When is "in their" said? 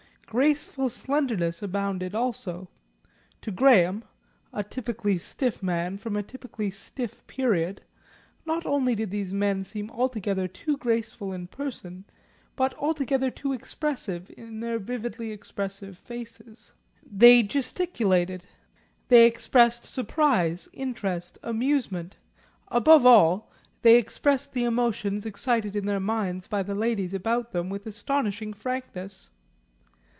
14.37-14.79, 25.75-25.99